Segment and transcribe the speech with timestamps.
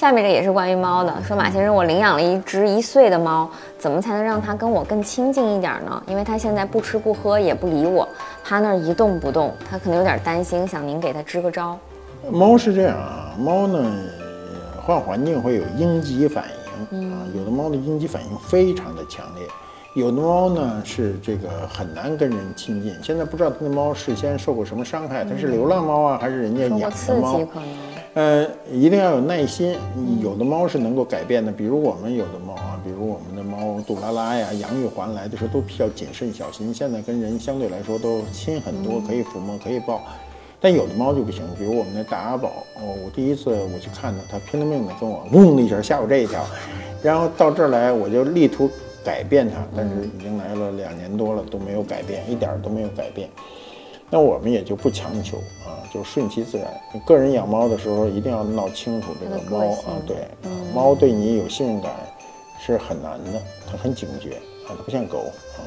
[0.00, 3.46] 下面这也是关于猫的，说马先生，我领养了一只一岁的猫，
[3.78, 6.02] 怎么才能让它跟我更亲近一点呢？
[6.06, 8.08] 因为它现在不吃不喝也不理我，
[8.42, 11.78] 趴那儿一动不动，它可能有点担心，想您给它支个招。
[12.32, 13.92] 猫是这样啊，猫呢
[14.80, 16.46] 换环境会有应激反
[16.90, 19.46] 应啊，有的猫的应激反应非常的强烈。
[19.92, 27.38] 有的猫呢是这个很难跟人亲近，现在不知道它的猫事先受过什么伤害，它是流浪猫啊，还是人家养的猫？
[28.14, 29.76] 呃，一定要有耐心。
[30.20, 40.00] 有的猫是能够改变的，比如我们有的猫啊，比如我们的猫杜拉拉呀，杨玉环来的时候都比较谨慎小心，现在跟人相对来说都亲很多，可以抚摸，可以抱。
[40.60, 46.44] 但有的猫就不行，比如我们的大阿宝，哦，我第一次我去看它，它拼了命的跟我嗡的一下吓我这一跳，
[47.02, 48.70] 然后到这儿来我就力图。
[49.02, 53.30] 改变它，但是已经来了两年多了都没有改变，一点都没有改变。
[54.10, 56.66] 那我们也就不强求啊，就顺其自然。
[56.92, 60.28] 你个人养猫的时候一定要闹清楚这个猫啊，对，
[60.74, 61.92] 猫对你有信任感
[62.58, 64.34] 是很难的，它很警觉
[64.66, 65.18] 啊，它不像狗
[65.56, 65.62] 啊。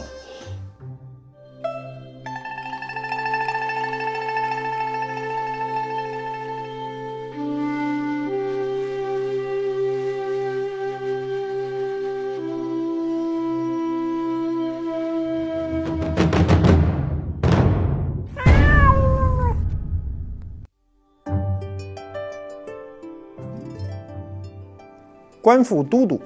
[25.44, 26.22] 官复都督，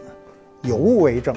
[0.61, 1.35] 有物为证。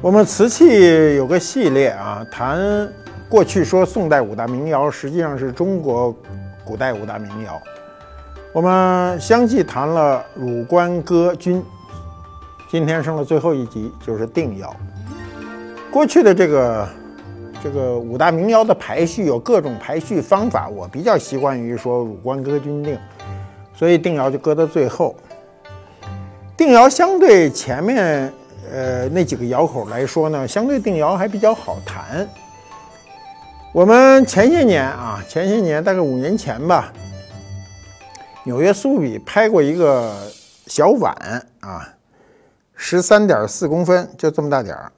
[0.00, 2.88] 我们瓷器有个系列啊，谈
[3.28, 6.14] 过去说宋代五大名窑，实际上是中国
[6.64, 7.60] 古代五大名窑。
[8.52, 11.64] 我们相继谈了汝官哥钧，
[12.70, 14.72] 今天剩了最后一集，就是定窑。
[15.90, 16.88] 过去的这个
[17.60, 22.96] 这个五大名窑的排序有各种排序方法，我比较习惯于说汝官哥钧定，
[23.74, 25.16] 所以定窑就搁到最后。
[26.60, 28.30] 定窑相对前面，
[28.70, 32.28] 呃，那几个窑口来说呢，相对定窑还比较好谈。
[33.72, 36.92] 我们前些年啊，前些年大概五年前吧，
[38.44, 40.14] 纽约苏比拍过一个
[40.66, 41.14] 小碗
[41.60, 41.88] 啊，
[42.74, 44.92] 十三点四公分，就这么大点儿。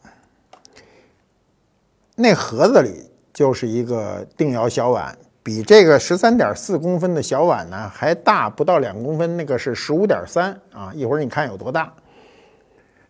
[2.17, 5.17] 那盒子里就是一个定窑小碗。
[5.43, 11.93] 比这个十三点四公分的小碗呢还大不到两公分，那个是十五点三啊，一会儿你看有多大。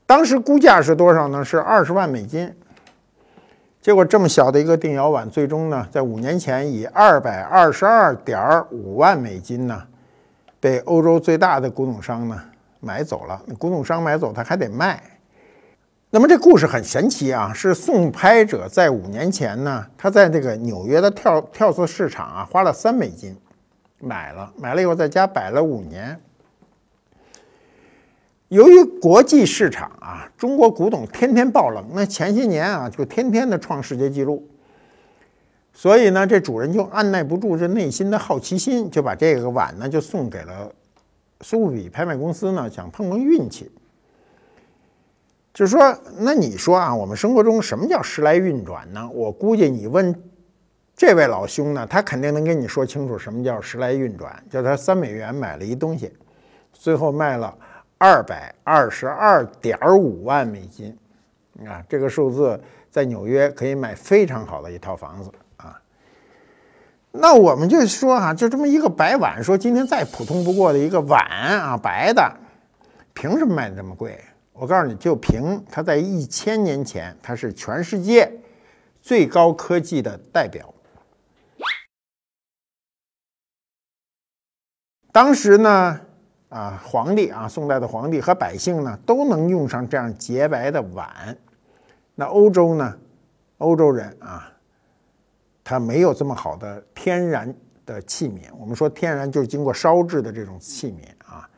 [0.06, 1.44] 当时估价是多少呢？
[1.44, 2.52] 是二十万美金。
[3.80, 9.82] 结果这么小的一个定窑碗，最终呢，在五年前以二百二十二点五万美金呢，
[10.60, 12.40] 被欧洲最大的古董商呢
[12.80, 13.42] 买走了。
[13.58, 15.02] 古董商买走，他还得卖。
[16.14, 17.50] 那么这故事很神奇啊！
[17.54, 23.34] 是送拍者在五年前呢，他在这个纽约的跳跳蚤市场啊，花了三美金
[23.98, 26.20] 买了，买了以后在家摆了五年。
[28.48, 34.46] 由于国际市场啊，中国古董天天爆冷，那前些年啊就天天的创世界纪录，
[35.72, 40.70] 所以呢，这主人就按耐不住这内心的好奇心，就把这个碗呢就送给了
[41.40, 43.70] 苏富比拍卖公司呢，想碰碰运气。
[45.54, 49.06] 就是说，那你说啊，我们生活中什么叫时来运转呢？
[49.12, 50.14] 我估计你问
[50.96, 54.42] 这位老兄呢，他肯定能跟你说清楚什么叫时来运转。
[54.48, 56.10] 叫他三美元买了一东西，
[56.72, 57.54] 最后卖了
[57.98, 60.96] 二百二十二点五万美金，
[61.66, 62.58] 啊，这个数字
[62.90, 65.78] 在纽约可以买非常好的一套房子啊。
[67.10, 72.32] 那我们就说啊，就这么一个白碗，说今天再普通不过的一个碗啊，白的，
[73.12, 74.18] 凭什么卖的这么贵？
[74.52, 78.30] 我告诉你就凭它在一千年前，它是全世界
[79.00, 80.72] 最高科技的代表。
[85.10, 86.00] 当时呢，
[86.50, 91.36] 啊，皇帝啊，宋代的皇帝和百姓呢，都能用上这样洁白的碗。
[92.14, 92.98] 那欧洲呢，
[93.58, 94.52] 欧洲人啊，
[95.64, 97.52] 他没有这么好的天然
[97.84, 98.42] 的器皿。
[98.58, 101.48] 我们说天然就是经过烧制的这种器皿啊。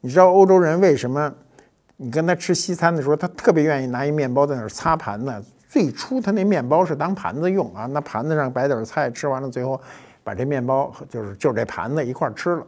[0.00, 1.32] 你知道欧洲人为什么？
[2.02, 5.32] 你跟他吃西餐的时候，他特别愿意拿一面包在那儿擦盘子。
[5.68, 9.80] 最初他那面包是当盘子用啊，那盘子上摆点菜，吃完了最后
[10.24, 12.66] 把这面包就是就这盘子一块吃了。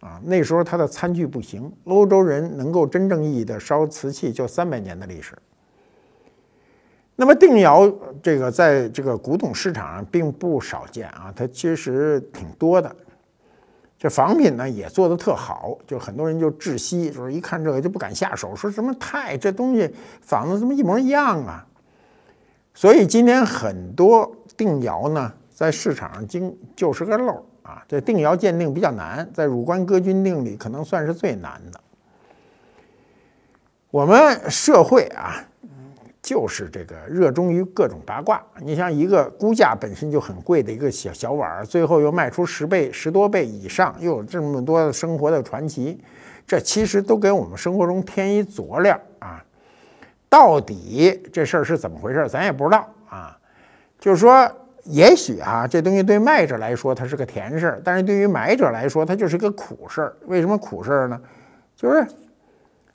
[0.00, 5.34] 啊，那时候他的餐具不行，欧洲人能够真正意义的烧瓷器就三百年的历史。
[7.14, 7.90] 那么定窑
[8.20, 12.94] 这个在这个古董市场上并不少见啊，它其实挺多的。
[13.98, 19.90] 这仿品呢也做的特好，就很多人就窒息，就是一看这个就不敢下手，说什么太这东西
[20.20, 21.66] 仿的怎么一模一样啊？
[22.74, 27.82] 所以今天很多定窑呢在市场上经就是个漏啊。
[27.88, 31.80] 这定窑鉴定比较难，在汝官歌君定里可能算是最难的。
[33.90, 35.42] 我们社会啊，
[36.26, 38.42] 就是这个热衷于各种八卦。
[38.58, 46.00] 你像一个估价本身就很贵的一个小小碗，最后又卖出十倍、十多倍以上，又有这么多生活的传奇，
[46.44, 49.40] 这其实都给我们生活中添一佐料啊。
[50.28, 53.38] 到底这事儿是怎么回事，咱也不知道啊。
[54.00, 54.50] 就是说，
[54.82, 60.16] 也许啊，这东西对卖者来说它是个甜事儿，但是对于买者来说，它就是个苦事儿。
[60.26, 61.20] 为什么苦事儿呢？
[61.76, 62.04] 就是。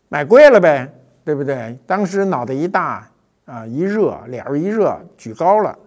[0.09, 0.93] 买贵了呗，
[1.23, 1.79] 对不对？
[1.87, 3.07] 当时脑袋一大
[3.45, 5.77] 啊，一热，脸儿一热，举高了。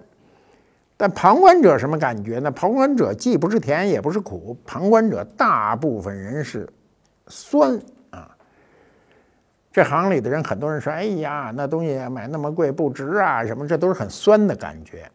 [0.97, 2.51] 但旁观者什么感觉呢？
[2.51, 6.69] 旁观者既不是甜，也不是苦，旁观者大部分人是
[7.27, 7.79] 酸
[8.11, 8.31] 啊。
[9.73, 15.11] 这行里的人，很多人说：“哎呀，那东西买那么贵不值啊，什么？”这都是很酸的感觉。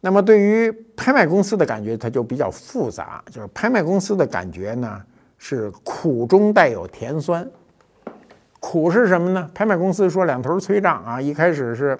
[0.00, 3.22] 那么对于拍卖公司的感觉，它就比较复杂。
[3.30, 5.02] 就是拍卖公司的感觉呢，
[5.36, 7.46] 是苦中带有甜酸。
[8.70, 9.50] 苦是什么呢？
[9.54, 11.98] 拍卖公司说两头催账啊，一开始是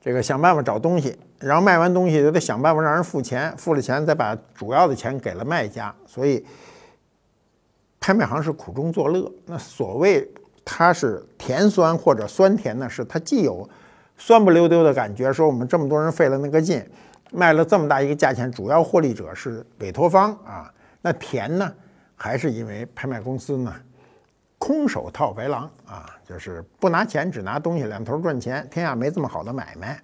[0.00, 6.42] 这个想办法找东西，然后卖完东西就得想办法让人付钱，付了钱再把主要的钱给了卖家，所以
[8.00, 9.30] 拍卖行是苦中作乐。
[9.44, 10.26] 那所谓
[10.64, 13.68] 它是甜酸或者酸甜呢，是它既有
[14.16, 16.82] 酸不溜丢的感觉，说我们这么多人费了那个劲，
[17.30, 20.72] 卖了这么大一个价钱，主要获利者是委托方啊。
[21.02, 21.70] 那甜呢，
[22.16, 23.70] 还是因为拍卖公司呢？
[24.64, 30.00] 空手套白狼啊，就是不拿钱只拿东西，两头赚钱，天下没这么好的买卖。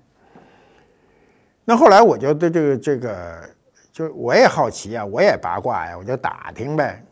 [1.64, 3.40] 那后来我就对这个这个，
[3.90, 7.02] 就我也好奇啊，我也八卦呀，我就打听呗。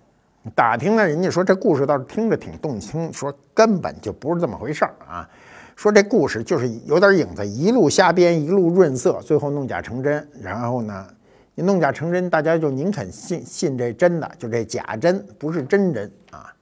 [0.54, 5.26] 打听呢，人家说这故事倒是听着挺动听，说根本就不是这么回事儿啊。
[5.74, 10.28] 说这故事就是有点影子，一路瞎编，一路润色，最后弄假成真。
[10.42, 11.06] 然后呢，
[11.54, 16.52] 你弄假成真，大家就宁肯信信这真的，就这假真，不是真真啊。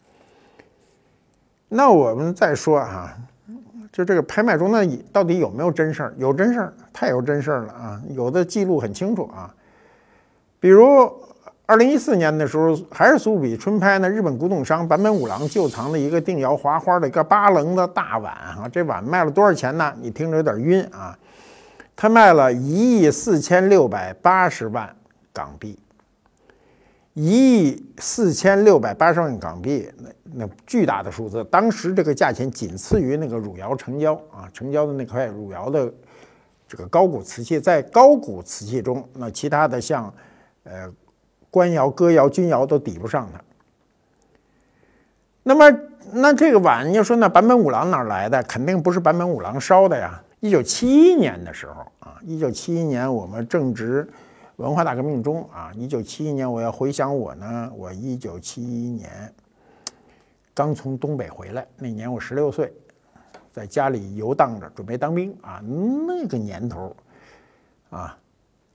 [1.69, 3.13] 那我们再说哈，
[3.93, 6.15] 就这个拍卖中呢，到底有没有真事儿？
[6.17, 8.01] 有真事儿，太有真事儿了啊！
[8.11, 9.53] 有的记录很清楚啊，
[10.61, 11.11] 比如
[11.67, 19.93] 二零一四年的时候，还是苏比春拍呢，日本古董商坂本五郎旧藏的一个定窑划花的一个八棱的大碗啊，这碗卖了多少钱呢？
[20.01, 21.19] 你听着有点晕啊，
[21.97, 24.89] 他卖了一亿四千六百八十万
[25.33, 25.77] 港币。
[27.19, 35.91] 一亿四千六百八十万港币，那那巨大的数字，当时这个价钱仅次于那个汝窑成交啊，成交的那块汝窑的
[36.69, 40.13] 这个高古瓷器，在高古瓷器中，那其他的像
[40.65, 40.93] 呃
[41.51, 43.41] 官窑、哥窑、钧窑都抵不上它。
[45.43, 45.75] 那么，
[46.13, 48.43] 那这个碗，你说那坂本五郎哪来的？
[48.43, 50.23] 肯定不是坂本五郎烧的呀。
[50.41, 54.07] 一九七一年的时候啊，一九七一年我们正值。
[54.57, 59.31] 文化大革命中啊，一九七一年，我要回想我呢，我一九七一年
[60.55, 62.73] 刚从东北回来，那年我十六岁，
[63.53, 65.63] 在家里游荡着，准备当兵啊。
[65.63, 66.97] 那个年头
[67.91, 68.17] 啊，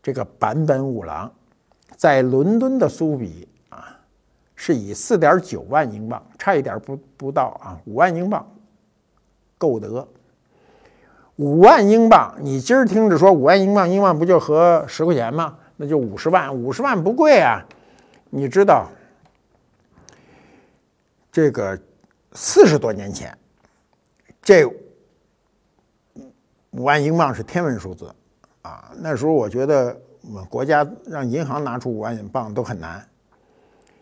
[0.04, 1.32] 这个坂本五郎
[1.98, 3.98] 在伦敦的苏比啊，
[4.56, 8.48] 是以四点九万英镑，差一点不不到啊，五万英镑
[9.58, 10.08] 购得。
[11.38, 15.58] 五万英镑，你今儿听着说五万英镑，英镑不就合十块钱吗？
[15.82, 17.60] 那就五十万，五十万不贵啊！
[18.30, 18.88] 你知道，
[21.32, 21.76] 这个
[22.34, 23.36] 四十多年前，
[24.44, 24.64] 这
[26.70, 28.14] 五万英镑是天文数字
[28.62, 28.92] 啊！
[29.00, 33.04] 那时候我觉得我们国家让银行拿出五万英镑都很难，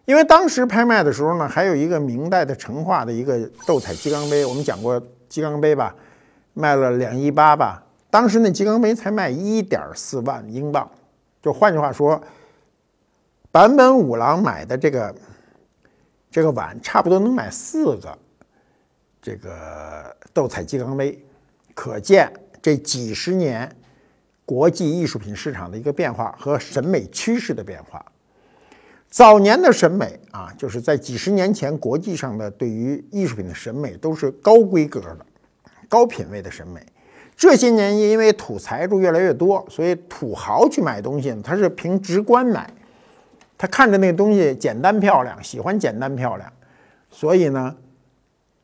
[0.04, 5.96] 因为当时拍卖的时候呢，还有一个明代的成化的一个斗彩鸡缸杯，我们讲过鸡缸杯吧，
[6.54, 10.92] 卖了两亿八吧，当时那鸡缸杯才卖一点四万英镑。
[11.42, 12.22] 就换句话说，
[13.52, 15.16] 坂本五郎买的这个
[16.30, 18.18] 这个碗，差不多能买四个
[19.22, 21.24] 这个斗彩鸡缸杯，
[21.74, 22.32] 可见
[22.62, 23.74] 这几十年
[24.46, 28.06] 国际艺术品市场的一个变化和审美趋势的变化。
[29.10, 35.26] 早年的审美啊，就是在几十年前，国际上的对于艺术品的审美都是高规格的、
[35.88, 36.86] 高品位的审美。
[37.40, 42.70] 这些年，因为土财主越来越多，所以土豪去买东西，他是凭直观买，
[43.58, 46.52] 他看着那个东西简单漂亮，喜欢简单漂亮，
[47.10, 47.74] 所以呢，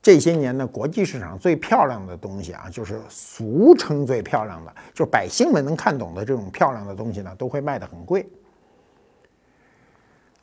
[0.02, 8.28] 这些年呢，国际市场最漂亮的东西啊，就是俗称最漂亮的，就是百姓们能看懂的这种漂亮的东西呢，都会卖得很贵。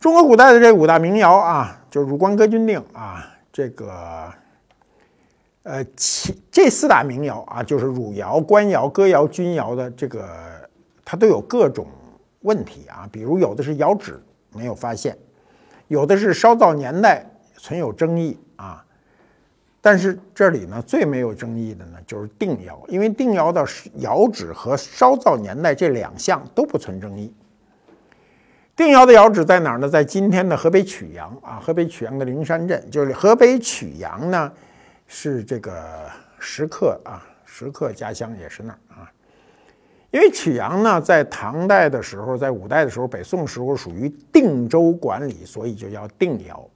[0.00, 4.32] 中国古代的这五大名窑啊，就是汝官、歌君定啊，这个。
[5.64, 10.28] 呃，其这四大名窑啊，就是汝窑、官窑、哥窑、钧窑的这个，
[11.04, 11.86] 它都有各种
[12.40, 14.20] 问题啊，比如有的是窑址
[14.52, 15.16] 没有发现，
[15.86, 17.24] 有的是烧造年代
[17.56, 18.84] 存有争议啊。
[19.80, 23.64] 但是这里呢，最没有争议的呢，就是定窑，因为定窑的
[23.96, 27.32] 窑址和烧造年代这两项都不存争议。
[28.74, 29.88] 定窑的窑址在哪儿呢？
[29.88, 34.50] 在今天的河北曲阳啊，河北曲阳的灵山镇，就是河北曲阳呢，
[35.14, 39.12] 是这个石刻啊，石刻家乡也是那儿啊。
[40.10, 46.66] 因为曲阳呢，在唐代的时候，在五代的时候，北宋时候属于定州管理，所以就叫定窑。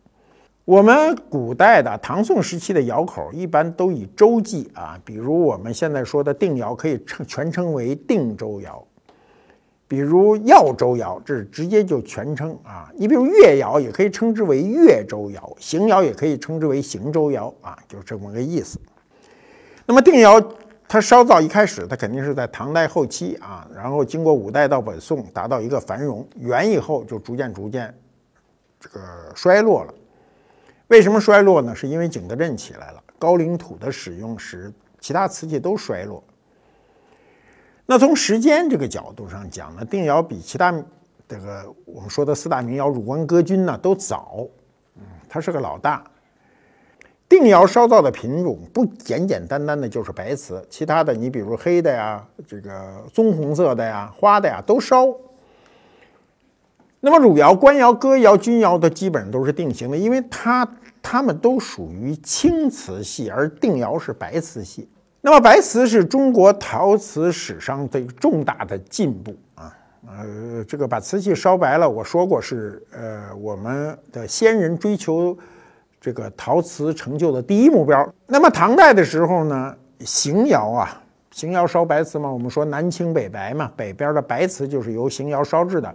[0.67, 8.87] 我们古代的唐宋时期的窑口一般都以州记啊，比如我们现在说的定窑可以称全称为定州窑，
[9.89, 12.91] 比如耀州窑，这是直接就全称啊。
[12.97, 18.81] 你比如越窑也可以称之为越州窑，邢窑也可以称之为邢州窑啊，就这么个意思。
[19.87, 20.43] 那么定窑
[20.89, 27.95] 它烧造一开始，它肯定是在唐代后期啊，然后经过五代到北宋达到一个繁荣，元以后就逐渐逐渐
[28.81, 29.01] 这个
[29.35, 29.95] 衰落了。
[30.89, 31.75] 为什么衰落呢？
[31.75, 36.23] 是因为景德镇起来了，高岭土的使用使其他瓷器都衰落。
[37.87, 40.75] 那从时间这个角度上讲呢，定窑比其他
[41.29, 44.47] 这个我们说的四大名窑汝官哥钧呢都早，
[44.97, 46.05] 嗯，它是个老大。
[47.29, 55.09] 定窑烧造的品种不简简单单的就是白瓷，其他的你比如黑的呀，这个棕红色的呀，花的呀都烧。
[57.01, 60.69] 那么汝窑、官窑、哥窑、钧窑的基本上都是定型的，因为它
[61.03, 64.89] 它们都属于青瓷系，而定窑是白瓷系。
[65.27, 69.77] 那么白瓷是中国陶瓷史上的重大的进步啊！
[70.07, 75.37] 呃，这个把瓷器烧白了，我说过是呃我们的先人追求
[76.01, 78.09] 这个陶瓷成就的第一目标。
[78.29, 81.03] 那么唐代的时候呢，邢窑啊，
[81.33, 85.93] 邢窑烧白瓷嘛，我们说南青北白嘛，北边的白瓷就是由邢窑烧制的。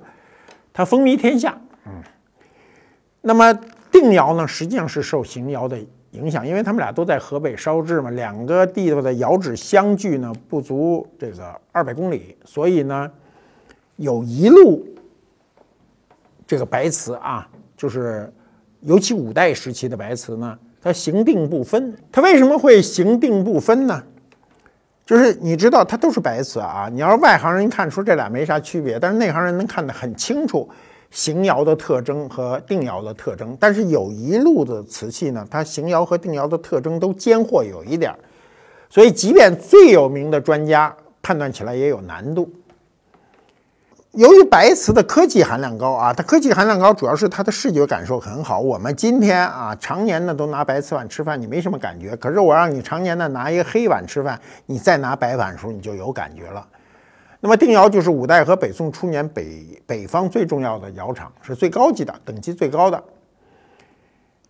[0.73, 1.93] 它风靡天下，嗯，
[3.21, 3.57] 那么
[3.89, 5.79] 定窑呢，实际上是受邢窑的
[6.11, 13.09] 影响，因为他们俩都在河北烧制嘛，两个地方的窑址相距呢不足这个二百公里，所以呢，
[13.95, 14.85] 有一路
[16.45, 18.31] 这个白瓷啊，就是
[18.81, 21.95] 尤其五代时期的白瓷呢，它形定不分。
[22.11, 24.03] 它为什么会形定不分呢？
[25.05, 30.69] 就是你知道它都是白瓷啊，你要是外行人看出这俩没啥区别，但是内行人能看得很清楚
[31.11, 33.55] 邢窑的特征和定窑的特征。
[33.59, 38.11] 但是有一路的瓷器呢，它邢窑和定窑的特征都兼或有一点，
[38.89, 42.51] 所以即便最有名的专家判断起来也有难度。
[44.13, 48.59] 由于白瓷的科技含量高啊，它科技含量高，主要是它的视觉感受很好。
[48.59, 52.13] 我们今天啊，常年呢都拿白瓷碗吃饭，你没什么感觉。
[52.17, 56.67] 可是我让你常年的拿一个黑碗吃饭，你再拿白碗的时候，你就有感觉了。
[57.41, 63.03] 那么定窑就是五代和北宋初年北北方最重要的窑厂，是最高级的，等级最高的。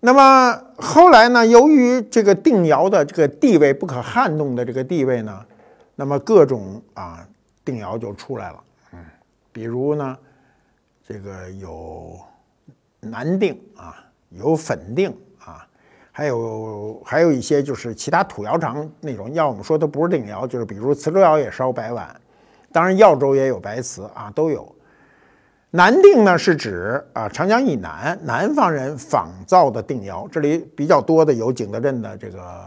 [0.01, 5.45] 那么后来呢，由于这个定窑的这个地位不可撼动的这个地位呢，
[5.95, 7.25] 那么各种啊
[7.63, 8.63] 定窑就出来了。
[8.93, 8.99] 嗯
[9.53, 10.17] 比如呢，
[11.05, 12.19] 这个有
[12.99, 15.67] 南定啊，有粉定啊，
[16.11, 22.20] 还有还有一些就是其他土窑厂那种，要我们说都不是定窑，就是比如磁州窑也烧白碗，
[22.71, 24.75] 当然耀州也有白瓷啊，都有。
[25.71, 32.65] 南定呢是指啊长江以南南方人仿造的定窑，这里比较多的有景德镇的这个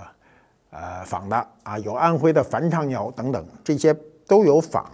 [0.70, 3.94] 呃仿的啊，有安徽的繁昌窑等等，这些
[4.26, 4.90] 都有仿。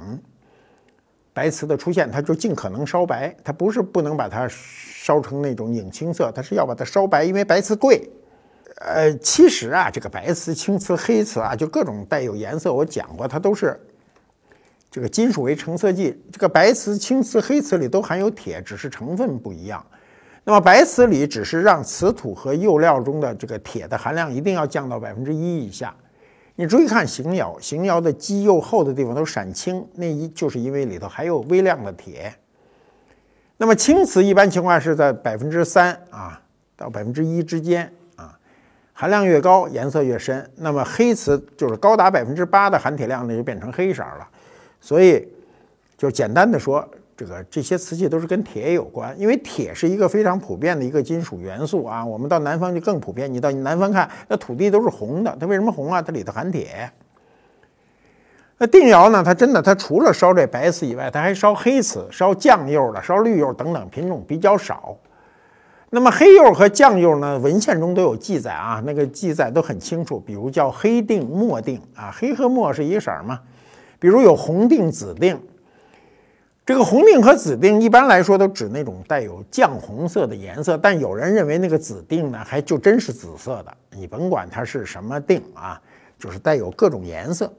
[1.32, 8.10] 白瓷的出现，它就尽可能烧白，它不是不能把它烧成那种影青色，它是要把它烧白，因为白瓷贵。
[8.80, 13.78] 呃，其实啊，这个白瓷、青瓷、黑瓷啊，就各种带有颜色，我讲过，它都是
[14.90, 16.20] 这个金属为成色剂。
[16.32, 19.84] 这个白瓷、青瓷、黑瓷里都含有铁，只是成分不一样。
[20.42, 25.94] 那么白瓷里只是让瓷土和釉料中的这个铁的含量一定要降到百分之一以下。
[26.56, 32.34] 你注意看邢窑，邢窑的基釉厚的地方都闪青，那一就是因为里头还有微量的铁。
[33.56, 36.40] 那么青瓷一般情况是在百分之三啊
[36.76, 38.36] 到百分之一之间啊，
[38.92, 40.50] 含量越高颜色越深。
[40.56, 44.26] 那么黑瓷就是高达百分之八的含铁量，那就变成黑色了。
[44.80, 45.28] 所以
[45.96, 46.88] 就简单的说。
[47.16, 52.02] 这个这些瓷器都是跟铁有关，因为铁是一个非常普遍的一个金属元素啊。
[52.02, 56.00] 我们到南方就更普遍，你到南方看，那土地都是红的，它为什么红啊？
[56.00, 56.90] 它里头含铁。
[58.56, 59.22] 那定窑呢？
[59.22, 64.96] 它真的，它除了烧这白瓷以外，它还烧黑瓷、烧酱釉的、烧绿釉等等，品种比较少。
[65.90, 67.38] 那么黑釉和酱釉呢？
[67.38, 73.40] 文献中都有记载啊，那个记载都很清楚，比如叫黑定、墨定啊，黑和墨是一色嘛。
[74.00, 75.40] 比如有红定、紫定。
[76.66, 83.76] 这个红定和紫定一般来说都指那种带有绛红色的颜色，但有人认为那个紫定呢，还就真是紫色的。
[83.90, 85.80] 你甭管它是什么定啊，
[86.18, 87.52] 就是带有各种颜色。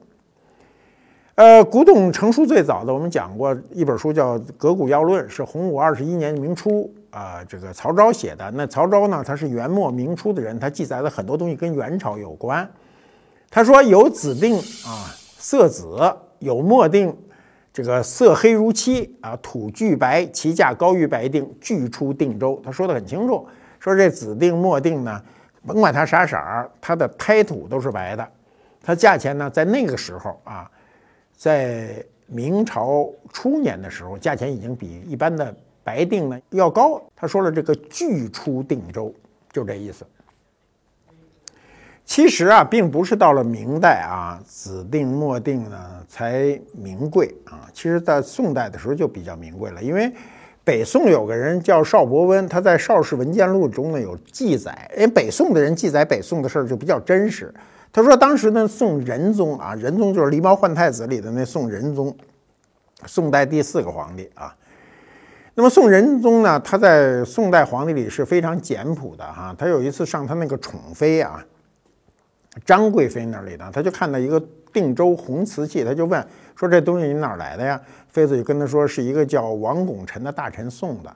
[1.34, 8.50] 呃，古董成书最早的，我们讲过一本书叫《革古要论》，是洪武二十一年明初啊，这个曹昭写的。
[8.52, 12.66] 那曹昭呢，他是元末明初的人，他记载了很多东西跟元朝有关。
[13.50, 14.56] 他说有紫定
[14.86, 15.98] 啊，色紫；
[16.42, 17.16] 有墨定，
[17.72, 22.60] 这个色黑如漆啊，土具白，其价高于白定，俱出定州。
[22.64, 23.46] 他说的很清楚，
[23.80, 25.22] 说这紫定、墨定呢，
[25.66, 28.28] 甭管它啥色儿，它的胎土都是白的，
[28.82, 30.70] 它价钱呢，在那个时候啊。
[31.34, 37.02] 在明朝初年的时候，价钱已经比一般的白定呢要高。
[37.16, 39.12] 他说了，这个巨出定州，
[39.50, 40.06] 就这意思。
[42.04, 45.78] 其实啊，并不是到了明代啊，紫定墨定呢
[46.08, 47.68] 才名贵啊。
[47.72, 50.12] 其实，在宋代的时候就比较名贵了，因为
[50.64, 54.90] 北宋有个人叫邵伯温，他在《邵氏文件录》中呢有记载。
[54.94, 57.52] 因为北宋的人记载北宋的事儿就比较真实。
[57.92, 62.14] 他说：“当时呢，宋仁宗啊，仁宗就是《狸猫换太子》里的那宋仁宗，
[63.06, 64.54] 宋代第四个皇帝啊。
[65.54, 69.54] 那么宋仁宗呢，他在宋代皇帝里是非常简朴的哈。
[69.58, 71.44] 他有一次上他那个宠妃啊，
[72.64, 74.42] 张贵妃那里呢，他就看到一个
[74.72, 81.12] 定州红瓷器，他就问说：‘这东西你哪来的呀？’妃子就跟他说：‘是一个叫王拱辰的大臣送的。’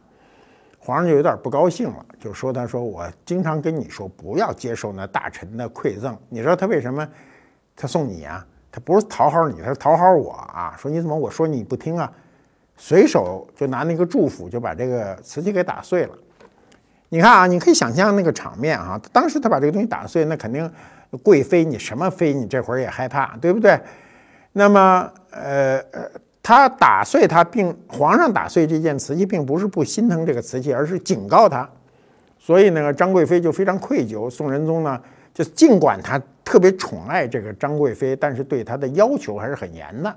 [0.78, 7.06] 皇上就有点不高兴了，就说：“他说我经常跟你说不要接受那大臣的馈赠，你知道他为什么
[7.74, 8.46] 他送你啊？
[8.70, 10.76] 他不是讨好你，他是讨好我啊！
[10.78, 12.12] 说你怎么我说你不听啊？
[12.76, 16.14] 随手就拿那个祝福就把这个瓷器给打碎了。
[17.08, 20.70] 你看啊，你可以想象那个场面啊，当时他把这个东西打碎，那肯定
[21.18, 23.78] 贵妃你什么妃你这会儿也害怕，对不对？
[24.52, 25.82] 那么呃。”
[26.48, 31.68] 他打碎他，并皇上打碎这件瓷器，并不是不心疼这个瓷器，而是警告他。
[32.38, 34.30] 所以呢，张贵妃就非常愧疚。
[34.30, 35.02] 宋仁宗呢，
[35.34, 40.16] 就尽管他特别宠爱这个张贵妃，但是对他的要求还是很严的。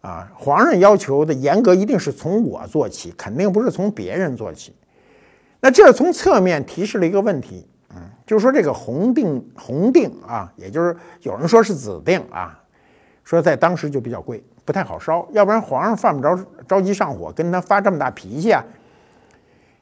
[0.00, 4.74] 啊，皇上要求的严格，一定是从我做起，肯定不是从别人做起。
[5.60, 12.58] 那这从侧面提示了一个问题，嗯，就是说这个红定红定啊，也就是有人说是紫定啊，
[13.24, 14.42] 说在当时就比较贵。
[14.62, 18.62] 不太好烧，要不然皇上犯不着着急上火，跟他发这么大脾气啊。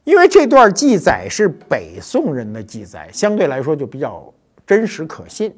[0.05, 4.33] 因为这段记载是北宋人的记载，相对来说就比较
[4.66, 5.55] 真实可信。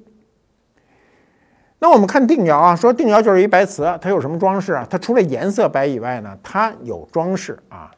[1.78, 4.84] 那我们看定窑啊，说定窑就是一白瓷，它有什么装饰啊？
[4.90, 7.92] 它除了颜色白以外呢，它有装饰啊。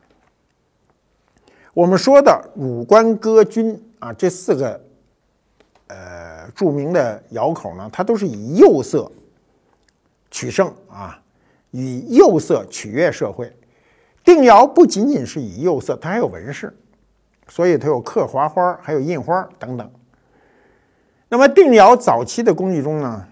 [1.73, 4.85] 我们说的汝官歌君啊，这四个
[5.87, 9.09] 呃著名的窑口呢，它都是以釉色
[10.29, 11.21] 取胜啊。
[11.71, 13.51] 以釉色取悦社会，
[14.25, 16.77] 定窑不仅仅是以釉色，它还有纹饰，
[17.49, 19.91] 所以它有刻划花，还有印花等等。
[21.29, 23.27] 那么定窑早期的工艺中呢，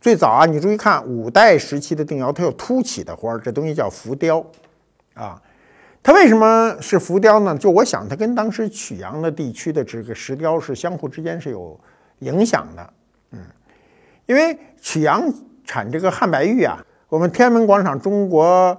[0.00, 4.44] 最早啊，你注意看五代时期的定窑，它有凸起的花，这东西叫浮雕
[5.14, 5.40] 啊。
[6.02, 7.56] 它为什么是浮雕呢？
[7.58, 11.78] 就我想，它跟当时曲阳的地区的这个石雕是相互之间是有
[12.20, 12.92] 影响的。
[13.32, 13.40] 嗯，
[14.26, 15.32] 因为曲阳
[15.64, 16.84] 产这个汉白玉啊。
[17.10, 18.78] 我们天安门广场中国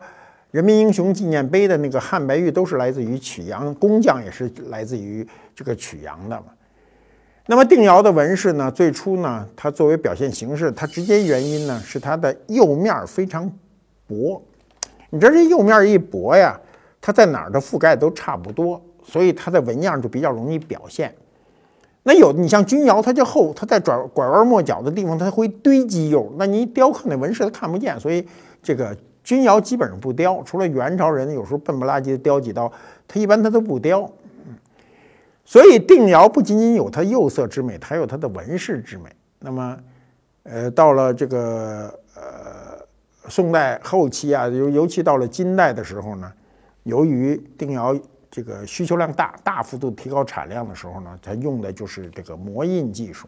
[0.51, 6.45] 人民英雄纪念碑的那个汉白玉都是来自于曲阳，工匠也是来自于这个曲阳的嘛。
[7.47, 13.51] 那么定窑的纹饰呢，最初呢，它作为表现形式，它直接原因呢是它的釉面非常
[14.05, 14.39] 薄。
[15.09, 16.55] 你知道这釉面一薄呀，
[17.01, 21.13] 它在哪儿的覆盖都差不多，所以它的纹样就比较容易表现。
[22.03, 26.33] 那有你像钧窑，它就厚，它在转拐弯抹角的地方，它会堆积釉。
[26.37, 28.25] 那你雕刻那纹饰，它看不见，所以
[28.63, 30.41] 这个钧窑基本上不雕。
[30.43, 32.71] 除了元朝人有时候笨不拉几的雕几刀，
[33.07, 34.09] 它一般它都不雕。
[35.45, 39.09] 所以定窑不仅仅有它釉色之美，它还有它的纹饰之美。
[39.39, 39.77] 那么，
[40.43, 42.85] 呃，到了这个呃
[43.27, 46.31] 宋代后期啊，尤尤其到了金代的时候呢，
[46.89, 47.97] 由于定窑。
[48.31, 53.27] 这个需求量大，大幅度提高产量的时候呢，它用的就是这个模印技术。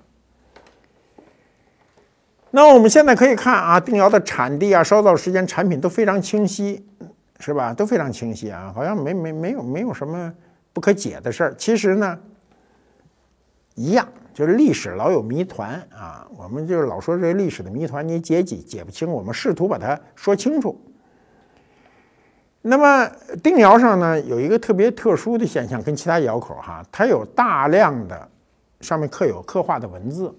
[2.52, 6.86] 那我们现在可以看啊，定窑的产地啊、烧造时间、产品都非常清晰，
[7.39, 7.74] 是吧？
[7.74, 10.32] 都非常清晰啊，好像没没没有没有什么
[10.71, 11.56] 不可解的事儿。
[11.56, 12.19] 其实呢，
[13.74, 16.28] 一样，就是历史老有谜团啊。
[16.38, 20.80] 我们就是老说这历史的谜团，你解解解不清，我们试图把它说清楚。
[22.63, 23.10] 那么
[23.41, 28.28] 定窑上呢，有一个特别特殊的现象，跟其他窑口哈，它有大量的
[28.82, 30.34] 上面刻有刻画的文字。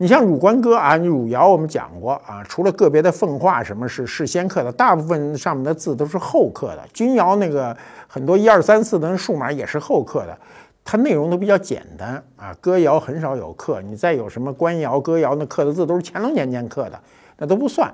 [0.00, 6.82] 你像汝官歌啊，汝窑我们讲过啊，除了个别的奉化什么是是先刻的，大部分上面的字都是后刻的。
[6.92, 10.38] 钧窑那个很多一二三四的数码也是后刻的，
[10.84, 12.52] 它内容都比较简单啊。
[12.60, 17.00] 歌谣很少有刻，你再有什么官窑、歌谣那刻的字都是乾隆年间刻的，
[17.36, 17.92] 那都不算。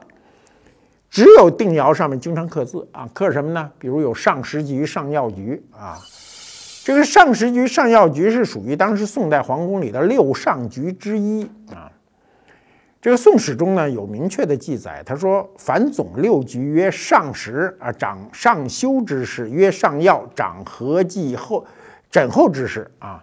[1.14, 3.70] 只有定窑上面经常刻字啊，刻什么呢？
[3.79, 5.96] 比如有上十局、上药局啊。
[6.83, 11.88] 这个上十局、上药局是属于当时宋代皇宫里的六上局之一啊。
[13.00, 21.64] 这个《宋史》中呢有明确的记载，他说：“凡总六局曰上实啊，掌上修之事；曰上药，掌合计后
[22.11, 23.22] 诊后之事啊。”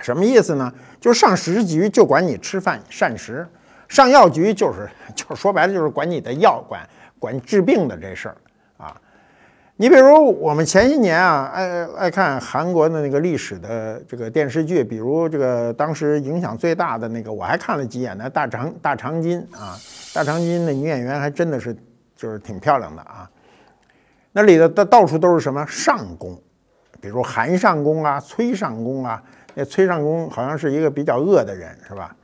[0.00, 0.72] 什么意思呢？
[1.00, 3.44] 就上十局就管你吃饭膳食，
[3.90, 8.36] 上药局就是就说白了就是管你的药，管管治病的这事儿
[8.76, 8.96] 啊。
[9.74, 19.76] 你比如我们前些年啊，爱爱看韩国的那个历史的这个电视剧，比如这个当时影响最大的那个，我还看了几眼呢，《大长大长今》啊，
[20.14, 21.76] 《大长今》的女演员还真的是
[22.14, 23.28] 就是挺漂亮的啊。
[24.30, 26.40] 那里的到到处都是什么上宫，
[27.00, 29.20] 比如韩上宫啊、崔上宫啊。
[29.54, 32.14] 那崔上宫好像是一个比较恶的人，是吧？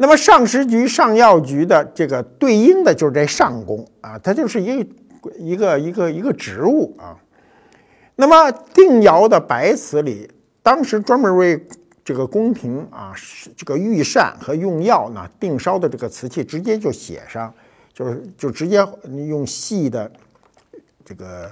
[0.00, 4.90] 那么上食局、上药局的这个对应的就是这上宫啊，它就是一个。
[5.38, 7.14] 一个一个一个职务啊，
[8.16, 10.26] 那么定窑的白瓷里，
[10.62, 11.62] 当时专门为
[12.02, 13.12] 这个宫廷啊，
[13.54, 17.52] 这个御膳和用药呢，定烧的这个瓷器，直接就写上，
[17.92, 18.82] 就是就直接
[19.28, 20.10] 用细的
[21.04, 21.50] 这个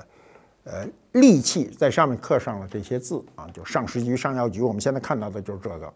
[0.64, 4.62] 呃利器在上面刻上了这些字啊，就上食局、上药局。
[4.62, 5.92] 我们现在看到的就是这个。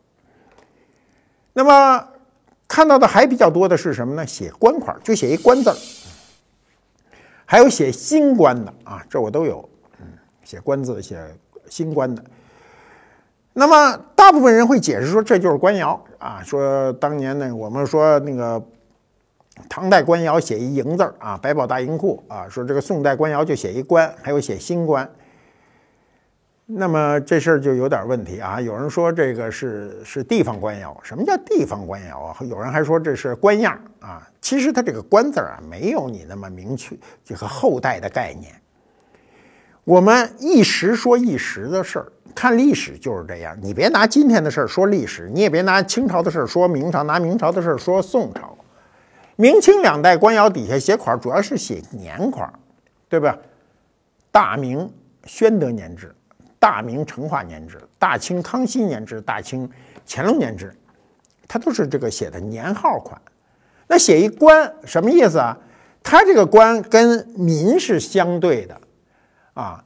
[1.55, 2.07] 那么
[2.72, 4.26] 看到的还比较多的是什么呢？
[4.26, 5.76] 写官款，就写一官字儿。
[7.44, 9.68] 还有写新官的啊，这我都有，
[10.00, 10.06] 嗯，
[10.42, 11.22] 写官字、写
[11.68, 12.24] 新官的。
[13.52, 16.42] 那么大部分人会解释说，这就是官窑啊。
[16.42, 18.64] 说当年呢，我们说那个
[19.68, 22.48] 唐代官窑写一营字儿啊，百宝大银库啊。
[22.48, 25.06] 说这个宋代官窑就写一官，还有写新官。
[26.66, 28.61] 那么这事儿就有点问题啊！
[28.61, 32.37] 有人说这个是是地方官窑，什么叫地方官窑啊？
[32.46, 34.27] 有人还说这是官样啊。
[34.40, 38.55] 其实它这个“官”字啊，没有你那么明确这个后代的概念。
[39.85, 43.57] 我们一时说一时的事儿，看历史就是这样。
[43.61, 48.57] 你别拿今天的事儿说历史，你也别拿清朝的事儿说明朝，拿明朝的事儿说宋朝。
[49.35, 52.51] 明清两代官窑底下写款，主要是写年款，
[53.09, 53.37] 对吧？
[54.31, 54.88] 大明
[55.25, 56.14] 宣德年制。
[56.62, 59.68] 大明成化年制、大清康熙年制、大清
[60.07, 60.72] 乾隆年制，
[61.48, 63.20] 它都是这个写的年号款。
[63.88, 65.59] 那写一官什么意思啊？
[66.05, 68.81] 它这个官跟民是相对的
[69.55, 69.85] 啊。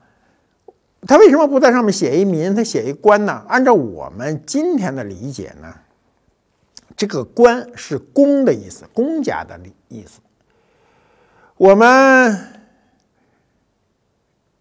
[1.07, 3.43] 他为什么不在上面写一民，他写一官呢？
[3.49, 5.75] 按照我们今天的理解呢，
[6.95, 9.59] 这个官是公的意思，公家的
[9.89, 10.21] 意思。
[11.57, 12.39] 我们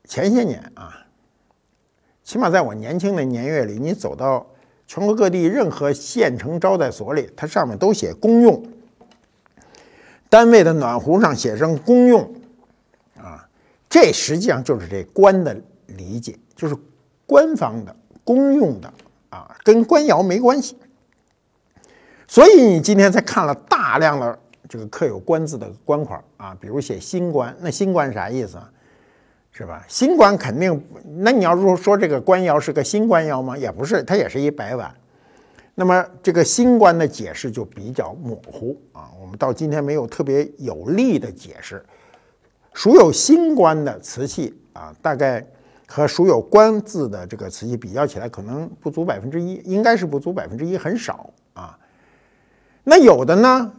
[0.06, 1.01] 前些年啊。
[2.25, 4.43] 起码在我年轻的年月里，你走到
[4.88, 8.65] 全国各地任何县城招待所里，它上面都写公用。
[10.27, 12.33] 单位的暖壶上写上公用，
[13.15, 13.47] 啊，
[13.88, 16.75] 这实际上就是这官的理解，就是
[17.27, 18.91] 官方的公用的
[19.29, 20.75] 啊，跟官窑没关系。
[22.27, 28.71] 所以你今天才看了大量的这个刻有官字的官款啊，比如写新官，那新官啥意思啊？
[29.58, 29.86] 是吧？
[29.88, 30.84] 新官肯定，
[31.20, 33.58] 那你要说说这个官窑是个新官窑吗？
[33.58, 34.94] 也不是，它也是一白碗。
[35.76, 41.82] 那么这个新官的解释就比较模糊啊，我们到今天没有特别有力的解释。
[42.74, 45.46] 属有新官的瓷器啊，大概
[45.88, 51.80] 和属有官字的这个瓷器比较起来，可能不足百分之一，应该是不足百分之一，很少啊。
[52.84, 53.72] 那有的呢？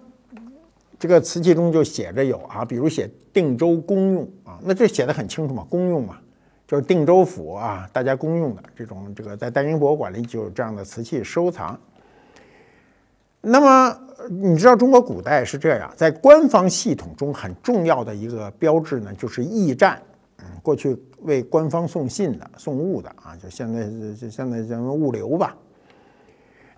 [1.06, 6.18] 这个瓷器中就写着有啊，比如写定州公用啊，那这写的很清楚嘛，公用嘛，
[6.66, 11.78] 就是定州府啊，大家公用的这种，这个在大英博物馆里就有这样的瓷器收藏。
[13.40, 13.96] 那么
[14.28, 20.02] 你知道中国古代是这样，在官方系统中很重要的一个标志呢，就是驿站，
[20.38, 23.84] 嗯，过去为官方送信的、送物的啊，就现在
[24.16, 25.56] 就现在叫物流吧。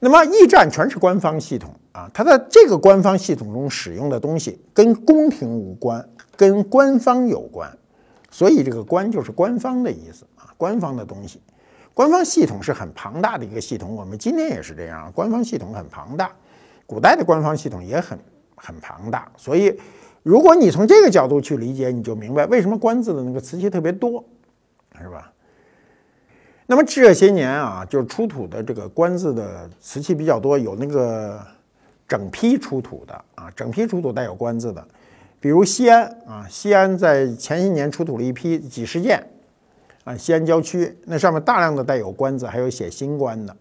[0.00, 7.68] 那么驿站全是官方系统啊，它在这个官方系统中使用的东西跟宫廷无关，跟官方有关，
[8.30, 11.42] 所以这个“官”就是官方的意思啊，官方的东西。
[11.94, 16.30] 官方系统是很庞大的一个系统，我们今天也是这样，官方系统很庞大，
[16.86, 18.16] 古代的官方系统也很
[18.54, 19.76] 很庞大，所以
[20.22, 24.24] 如果你从这个角度去理解，你就明白为什么“官”字的那个瓷器特别多，
[25.02, 25.32] 是吧？
[26.70, 31.40] 那么这些年啊，就是出土的这个官字的瓷器比较多，有那个
[32.06, 34.86] 整批出土的啊，整批出土带有官字的，
[35.40, 39.26] 比如西安啊，西安在前些年出土了一批几十件
[40.04, 43.56] 啊，西安郊区那上面大量的带有官字，还有写新官的，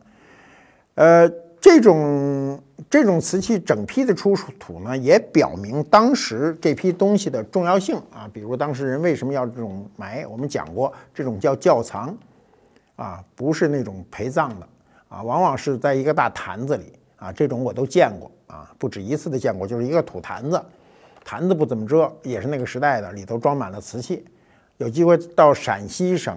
[0.96, 12.14] 呃，这种这种瓷器整批的出土呢，也表明当时这批东西的重要性啊，比如当时人为什么要这种埋，我们讲过，这种叫窖藏。
[12.98, 14.68] 啊，不是那种陪葬的
[15.08, 18.30] 啊，往往是在一个大坛子里啊，这种我都见过。
[18.48, 20.64] 啊，不止一次的见过，就是一个土坛子，
[21.26, 24.24] 坛子不怎么遮，也是那个时代的，里头装满了瓷器。
[24.78, 26.34] 有机会到陕西省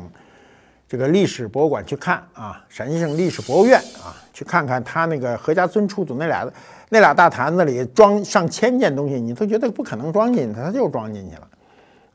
[0.88, 6.44] 这个历史博物馆去看啊，陕西省历史博物院啊，去看看他那个何家村出土那俩
[6.88, 11.49] 那俩大坛子里装上千件东西，你都觉得不可能装进去，他就装进去了。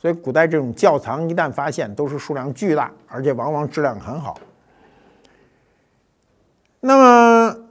[0.05, 4.39] 所以古代这种窖藏一旦发现，都是数量巨大，而且往往质量很好。
[6.79, 7.61] 那么。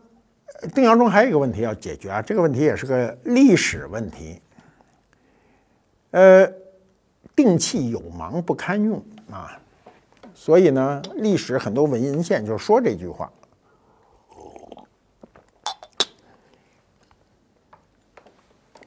[0.75, 4.41] 定窑中还有一个问题要解决啊，这个问题也是个历史问题。
[6.11, 6.51] 呃，
[7.37, 9.61] 定器有芒不堪用啊，
[10.35, 13.31] 所以呢，历史很多文献就说这句话。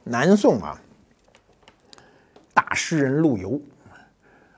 [0.02, 0.78] 南宋啊，
[2.58, 3.60] 大诗人陆游，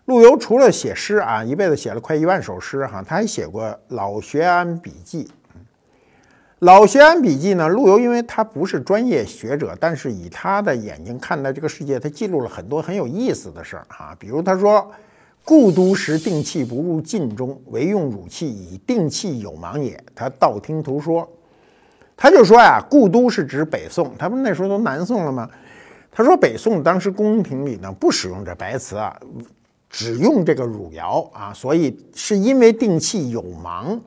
[0.06, 5.24] 陆游除了写诗啊，一辈子写了快一万首诗哈，他还写过《老学庵笔记》。
[6.60, 7.68] 老学庵笔记呢？
[7.68, 14.16] 陆游因为他不是专业学者，但是以他的眼睛看待这个世界，他记录了很多很有意思的事儿啊。
[14.18, 14.90] 比如他说
[15.44, 21.30] ：“故都时定器不入禁中，唯用汝器，以定器有芒也。”他道听途说，
[22.16, 25.46] 他就说呀，故都是指北宋，他不那时候都南宋了吗？
[26.12, 29.18] 他说北宋当时宫廷里呢不使用这白瓷啊，
[29.88, 34.00] 只用这个汝窑啊，所以是因为定器有芒。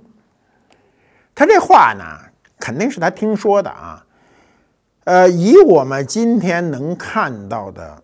[1.36, 2.04] 他这话呢？
[2.60, 4.06] 肯定是他听说的啊，
[5.04, 8.02] 呃，以我们今天能看到的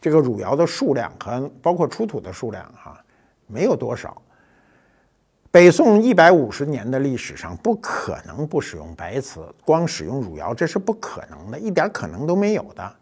[0.00, 3.00] 这个汝窑的数量和包括出土的数量哈，
[3.46, 4.20] 没有多少。
[5.52, 12.96] 北宋一百五十年的历史上不可能不使用白瓷，光使用汝窑这是不可能的，一点可能都没有的。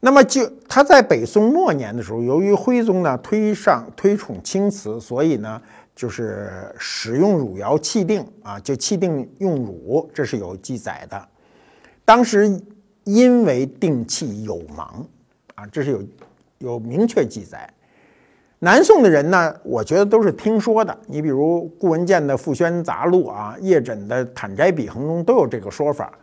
[0.00, 5.60] 那么就他在北宋末年的时候，由于徽宗呢推上推崇青瓷，所以呢。
[5.98, 11.28] 就是使用汝窑气定啊，就气定用汝，这是有记载的。
[12.04, 12.48] 当时
[13.02, 15.04] 因为定器有芒
[15.56, 16.02] 啊，这是有
[16.58, 17.68] 有明确记载。
[18.60, 20.96] 南宋的人呢，我觉得都是听说的。
[21.08, 26.16] 你比如顾文健的《复宣杂录》啊，叶枕的《坦斋笔衡》中都有这个说法，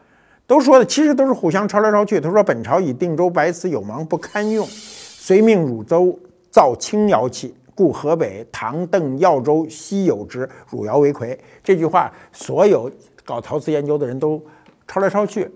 [0.47, 2.19] 都说的其实都是互相抄来抄去。
[2.19, 6.19] 他说本朝以定州白瓷有芒不堪用，遂命汝州
[6.51, 7.55] 造青窑器。
[7.77, 11.37] 故河北、唐、邓、耀州稀有之汝窑为魁。
[11.61, 12.89] 这句话，所有
[13.25, 14.41] 搞陶瓷研究的人都
[14.87, 15.51] 抄来抄去。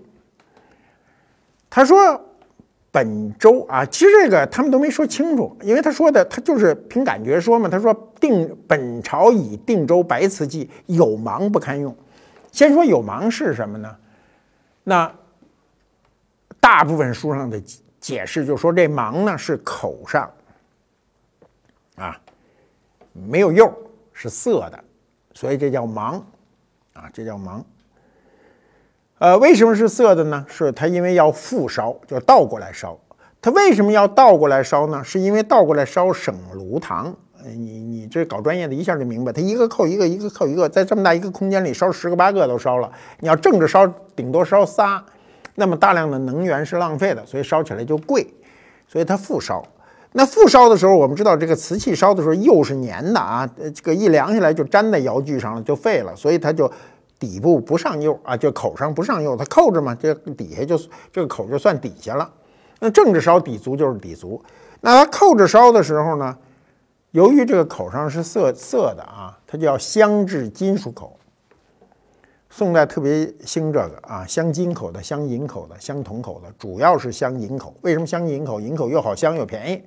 [1.70, 2.20] 他说
[2.92, 7.70] ：“本州啊，其实这个他们都没说清楚，因为他说的他就是凭感觉说嘛。
[7.70, 11.96] 他说定本朝以定州白瓷器有芒不堪用。
[12.52, 13.96] 先说有芒是什么呢？
[14.90, 15.14] 那
[16.58, 17.62] 大部分书上的
[18.00, 20.28] 解释就说这芒呢是口上。”
[21.94, 22.20] 啊，
[23.12, 23.72] 没有釉，
[24.12, 24.84] 是色的，
[25.32, 26.16] 所以这叫芒，
[26.94, 27.64] 啊，这叫芒。
[29.18, 30.44] 呃，为什么是色的呢？
[30.48, 32.98] 是它因为要复烧，就倒过来烧。
[33.40, 35.04] 它为什么要倒过来烧呢？
[35.04, 37.14] 是因为倒过来烧省炉膛。
[37.44, 42.90] 你你这搞专业的一下就明白，它一个扣一个，一个扣一个，在这么大一个空间里烧十个八个都烧了。
[43.20, 45.02] 你要正着烧，顶多烧仨，
[45.54, 48.26] 那么大量的能源是浪费的，所以烧起来就贵，
[48.86, 49.64] 所以它负烧。
[50.12, 56.70] 那负烧的时候，我们知道这个瓷器烧的时候釉是粘的啊，这个一凉下来就粘在窑具上了，就废了，所以它就
[57.18, 60.76] 底部不上釉啊，就口上不上釉，它扣着嘛，这底下就
[61.12, 62.28] 这个口就算底下了。
[62.80, 64.42] 那正着烧底足就是底足，
[64.80, 66.36] 那它扣着烧的时候呢，
[67.12, 71.16] 由于这个口上是色色的啊，它叫镶制金属口。
[72.48, 77.74] 宋代特别兴这个啊，镶金口的、镶银口的、镶铜口的，主要是镶银口。
[77.82, 78.60] 为什么镶银口？
[78.60, 79.82] 银口又好镶又便宜。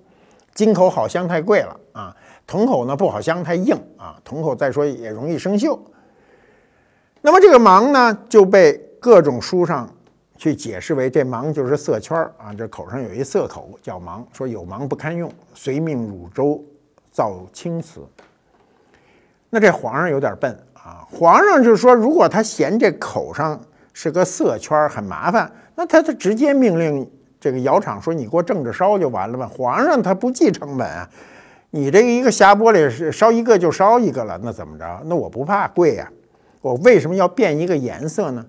[0.54, 5.80] 金口好镶太贵了啊，铜口呢不好镶太硬啊，铜口再说也容易生锈。
[7.22, 9.90] 那么这个芒呢就被各种书上
[10.38, 16.64] 去解释为这芒就是色圈儿啊，这口上有一色口叫芒，说有芒不堪用，遂命汝州
[17.14, 18.06] 造青瓷。
[19.50, 23.58] 那这皇上有点笨啊，皇上就说如果他嫌这口上
[23.94, 27.10] 是个色圈很麻烦，那他就直接命令。
[27.40, 31.10] 这个窑厂说：“你给我正着烧就完了吧。”皇上他不计成本啊，
[31.72, 35.02] 你这一个匣玻璃是烧一个就烧一个了，那怎么着？
[35.08, 36.10] 那我不怕贵呀，
[36.62, 38.46] 我为什么要变一个颜色呢？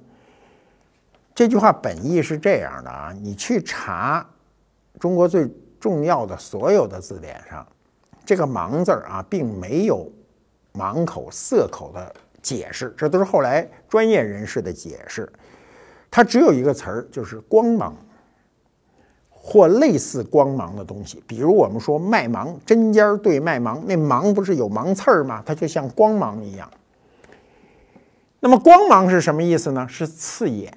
[1.35, 4.25] 这句话本意是这样的啊，你去查
[5.01, 7.67] 中国最重要的所有的字典上，
[8.25, 10.11] 这个“芒”字儿啊，并没有
[10.73, 15.31] 芒口、塞口的解释，这都是后来专业人士的解释。
[16.11, 17.97] 它只有一个词儿，就是光芒。
[19.47, 25.43] 或类似光芒的东西，比如我们说麦芒，针尖对麦芒，那芒不是有芒刺儿吗？
[25.45, 26.67] 它就像光芒一样。
[28.41, 29.87] 那么光芒是什么意思呢？
[29.87, 30.73] 是刺眼。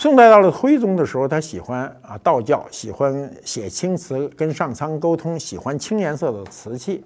[0.00, 7.04] 宋代到了徽宗的时候，他喜欢啊道教，喜欢写青瓷，跟上苍沟通，喜欢青颜色的瓷器，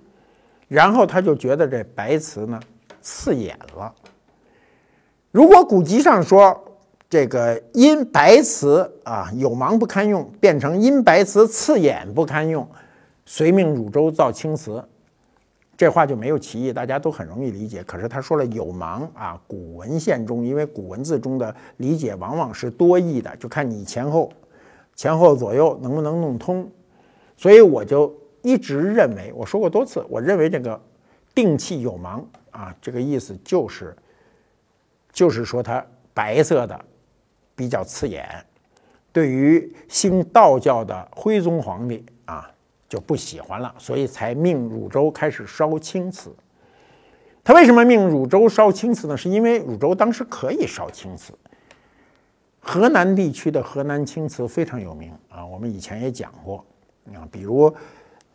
[0.69, 2.61] 然后他就觉得这白瓷呢
[3.01, 3.93] 刺眼了。
[5.33, 6.57] 如果古籍上说。
[7.11, 12.69] 这个因白瓷啊有芒不堪用，变成因白瓷刺眼不堪用，
[13.25, 14.83] 遂命汝州造青瓷。
[15.77, 17.83] 这话就没有歧义，大家都很容易理解。
[17.85, 24.33] 可是他说了有芒啊，古文献中，因为古文字中的理解往往是多义的，就看你前后、
[24.95, 26.71] 前后左右能不能弄通。
[27.37, 30.81] 所以我就一直认为，我说过多次，我认为这个
[31.35, 33.97] 定气有芒啊，这个意思就是，
[35.13, 36.85] 就是说它白色的。
[37.57, 38.29] 比较刺眼，
[39.13, 42.51] 对于信道教的徽宗皇帝啊
[42.95, 46.33] 就不喜欢了，所以才命汝州开始烧青瓷。
[47.43, 49.17] 他为什么命汝州烧青瓷呢？
[49.17, 51.33] 是因为汝州当时可以烧青瓷。
[52.61, 56.65] 河南地区的河南青瓷非常有名啊，我们以前也讲过
[57.13, 57.75] 啊，比如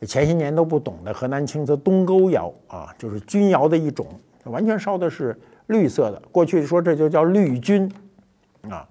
[0.02, 4.06] 前些年都不懂的河南青瓷东沟窑啊，就是钧窑的一种，
[4.44, 6.22] 完全烧的是绿色的。
[6.34, 7.90] 过去说这就叫绿钧
[8.70, 8.86] 啊。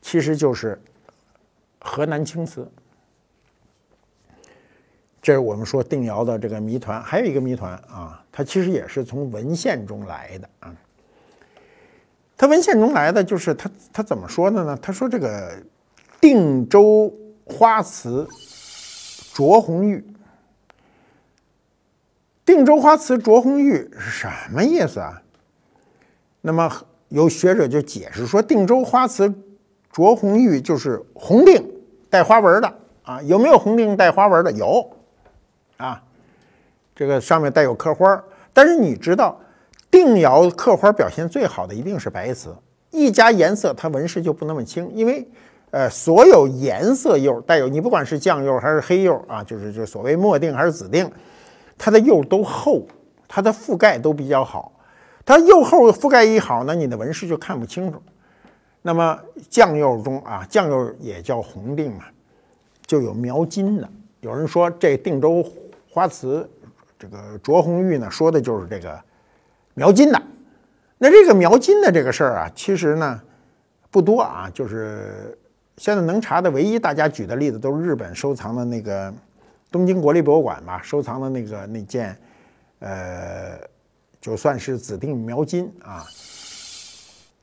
[0.00, 0.80] 其实就是
[1.80, 2.66] 河南青瓷，
[5.26, 7.02] 这是我们说定窑的这个谜团。
[7.02, 10.72] 还有一个谜团啊，它其实也是从文献中来的啊。
[12.36, 14.78] 它文献中来的就是它它怎么说的呢？
[14.80, 15.52] 他说这个
[16.20, 17.12] 定州
[17.44, 18.24] 花瓷
[19.34, 20.06] 卓红玉，
[22.44, 25.20] 定州花瓷卓红玉是什么意思啊？
[26.40, 26.70] 那么
[27.08, 29.34] 有学者就解释说，定州花瓷。
[29.90, 31.68] 卓红玉就是红定
[32.08, 34.52] 带花纹的啊，有没有红定带花纹的？
[34.52, 34.88] 有，
[35.76, 36.02] 啊，
[36.94, 38.22] 这个上面带有刻花。
[38.52, 39.38] 但是你知道，
[39.90, 42.54] 定窑刻花表现最好的一定是白瓷，
[42.90, 45.26] 一加颜色它纹饰就不那么清，因为
[45.72, 51.10] 呃，所有颜色釉带有你不管是酱釉还是黑釉啊，就是就所谓墨定还是紫定，
[51.76, 52.86] 它的釉都厚，
[53.28, 54.72] 它的覆盖都比较好。
[55.26, 58.00] 它釉厚覆盖一好呢，你的纹饰就看不清楚。
[58.80, 59.18] 那么
[59.50, 62.04] 酱釉中啊，酱釉也叫红定嘛，
[62.86, 63.88] 就有描金的。
[64.20, 65.44] 有人说这定州
[65.96, 66.46] 花瓷
[66.98, 69.00] 这个卓红玉呢，说的就是这个
[69.72, 70.22] 描金的。
[70.98, 73.18] 那这个描金的这个事儿啊，其实呢
[73.90, 75.38] 不多啊，就是
[75.78, 79.10] 现在能查的唯一大家举的例子都是日本收藏的那个
[79.70, 82.14] 东京国立博物馆吧，收藏的那个那件，
[82.80, 83.58] 呃，
[84.20, 86.04] 就算是指定描金啊。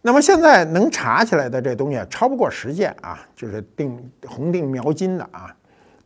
[0.03, 5.55] 那么现在能查起来的这东西超不过十件啊，就是定红定描金的啊，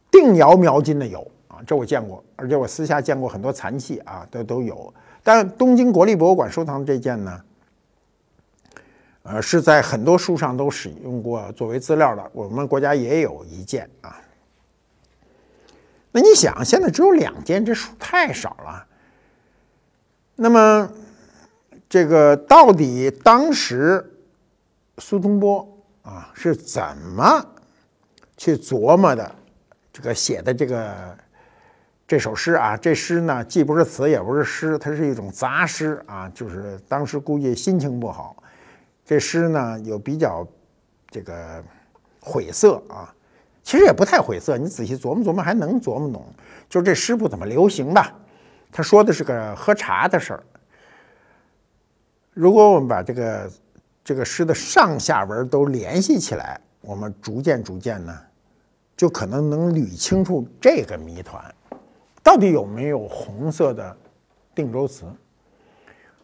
[0.10, 1.30] 定窑描金的有，
[1.66, 4.94] 这我见过，而且我私下见过很多残器啊，都都有。
[5.24, 7.42] 但东京国立博物馆收藏的这件呢，
[9.24, 14.22] 呃，是在很多书上都使用过作为资料的，我们国家也有一件啊。
[16.12, 18.86] 那你想，现在只有两件，这数太少了。
[20.36, 20.92] 那么。
[21.90, 24.20] 这个到底当时
[24.98, 25.66] 苏东坡
[26.02, 26.84] 啊是怎
[27.16, 27.46] 么
[28.36, 29.36] 去琢磨的？
[29.94, 31.18] 这个写的这个
[32.08, 36.32] 这首诗啊，这诗呢既不是词也不是诗，它是一种杂诗啊。
[36.34, 38.42] 就是当时估计心情不好，
[39.06, 40.48] 这诗呢有比较
[41.12, 41.62] 这个
[42.22, 43.14] 晦涩啊。
[43.62, 46.26] 其实也不太晦涩，你仔细琢磨琢磨还能琢磨懂。
[46.70, 48.14] 就这诗不怎么流行吧？
[48.72, 50.44] 他说的是个喝茶的事儿。
[52.34, 53.52] 如果我们把这个
[54.02, 58.18] 这个诗的上下文都联系起来，我们逐渐逐渐呢，
[58.96, 61.44] 就可能能捋清楚这个谜团：
[62.28, 63.96] 到底有没有红色的
[64.54, 65.06] 定州瓷？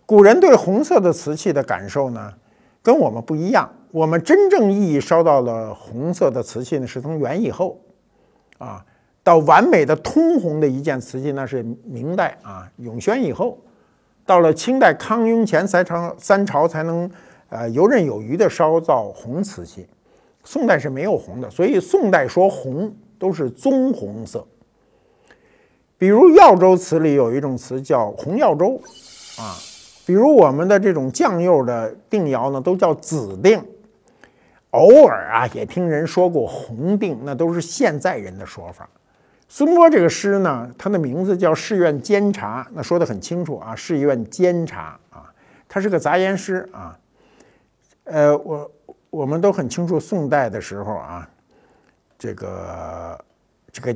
[0.05, 2.33] 古人对红色的瓷器的感受呢，
[2.81, 3.71] 跟我们不一样。
[3.89, 7.79] 我们真正意义烧到了红色的瓷器呢，是从元以后
[8.57, 8.85] 啊，
[9.23, 13.57] 到完美的通红的一件瓷器，那是明代啊永宣以后。
[14.25, 17.09] 到了清代康雍乾三朝，三朝才能，
[17.47, 19.87] 呃，游刃有余的烧造红瓷器。
[20.43, 24.45] 宋代是没有红的，所以宋代说红都是棕红色。
[26.03, 28.77] 比如耀州词里有一种词叫红耀州，
[29.37, 29.55] 啊，
[30.05, 33.63] 比如我们的这种酱釉的定窑呢，都叫紫定，
[34.71, 38.89] 偶尔啊也听人说过红定，那都是现在人的说法。
[39.47, 45.31] 孙波这个诗呢，他的名字叫《仕院监察》，那说得很清楚啊，仕院监察啊，
[45.69, 46.99] 它是个杂言诗啊。
[48.03, 48.71] 呃，我
[49.09, 51.29] 我们都很清楚，宋代的时候啊，
[52.19, 53.25] 这个
[53.71, 53.95] 这个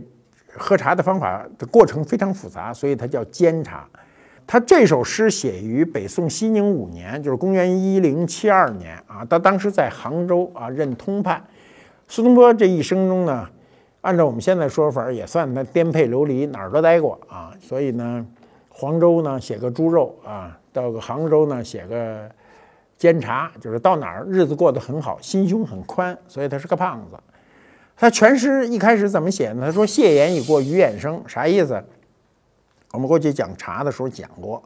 [0.58, 3.88] 喝茶的方法的过程非常复杂，所以它叫煎茶。
[4.46, 9.26] 他这首诗写于北宋熙宁五年，就是公元一零七二年啊。
[9.30, 11.44] 他当时在杭州啊任通判。
[12.08, 13.48] 苏东坡这一生中呢。
[14.02, 17.52] 按照我们现在说法，也算他颠沛流离，哪儿都待过啊。
[17.60, 18.26] 所以呢，
[18.70, 22.30] 黄州呢写个猪肉啊，到个杭州呢写个
[22.96, 26.18] 煎茶，就是到哪儿日子过得很好，心胸很宽。
[26.26, 27.18] 所以他是个胖子。
[28.00, 29.64] 他全诗一开始怎么写呢？
[29.66, 31.84] 他说：“谢言已过鱼眼生。”啥意思？
[32.92, 34.64] 我们过去讲茶的时候讲过，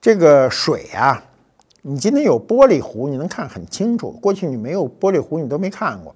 [0.00, 1.22] 这个水啊，
[1.82, 4.10] 你今天有玻璃壶，你能看很清楚。
[4.10, 6.12] 过去你没有玻璃壶，你都没看过。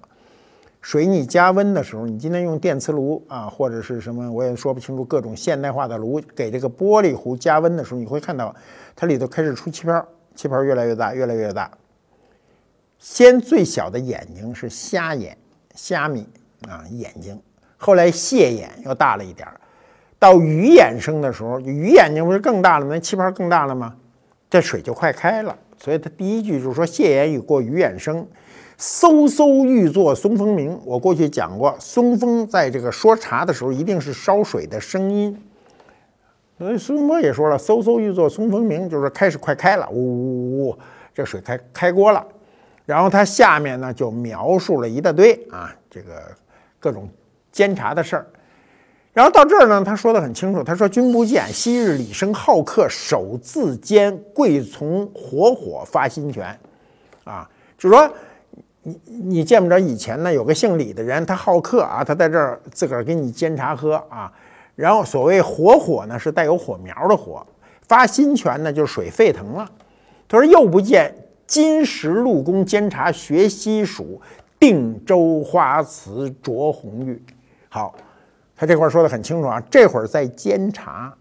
[0.81, 8.53] 水你加温的时候，你今天用电磁炉啊，或者是什么，我也说不清楚，各种现代化的炉给这个玻璃壶加温的时候，你会看到
[8.95, 11.71] 它里头开始出气泡，气泡越来越大，越来越大。
[12.99, 15.37] 先最小的眼睛是虾眼，
[15.75, 16.27] 虾米
[16.67, 17.39] 啊眼睛，
[17.77, 19.59] 后来蟹眼又大了一点儿，
[20.17, 23.95] 到鱼眼生的时候，鱼眼睛不是更大了，吗气泡更大了吗？
[24.49, 25.55] 这水就快开了。
[25.77, 28.27] 所以它第一句就是说蟹眼已过鱼眼生。
[28.79, 35.35] 嗖嗖欲作松风鸣，我过去讲过，松风在这个说茶的时候，一定是烧水的声音。
[36.59, 40.77] 所以苏东坡也说了，嗖嗖欲作松风鸣，就是开始快开了，呜呜呜，
[41.13, 42.23] 这水开开锅了。
[42.87, 46.23] 然后他下面呢就描述了一大堆啊，这个
[46.79, 47.07] 各种
[47.51, 48.25] 监察的事儿。
[49.13, 56.57] 然后到这儿呢，他说的很清楚，他说：“君不见，昔日李生好客，手自监，贵从活火发心泉。”
[57.25, 58.11] 啊，就是说。
[58.83, 60.31] 你你见不着以前呢？
[60.31, 64.31] 有个姓李的人，他好客啊，他在这儿自个儿给你煎茶喝啊。
[64.75, 67.45] 然后所谓活火呢，是带有火苗的火；
[67.85, 69.69] 发心泉呢，就是水沸腾了。
[70.25, 71.13] 他说又不见
[71.47, 74.21] 金石禄公煎茶学西蜀，
[74.59, 77.19] 定州花瓷着红玉。
[77.69, 77.95] 好，
[78.55, 81.13] 他这块说的很清楚啊，这会儿在监察，